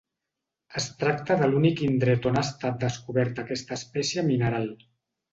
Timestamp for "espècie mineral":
3.81-4.67